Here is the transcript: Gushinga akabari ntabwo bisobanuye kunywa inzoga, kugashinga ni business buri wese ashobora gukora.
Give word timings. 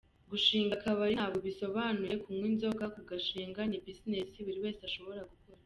Gushinga 0.31 0.71
akabari 0.75 1.13
ntabwo 1.17 1.39
bisobanuye 1.47 2.13
kunywa 2.23 2.47
inzoga, 2.51 2.85
kugashinga 2.95 3.61
ni 3.65 3.77
business 3.85 4.31
buri 4.45 4.59
wese 4.63 4.81
ashobora 4.89 5.21
gukora. 5.31 5.59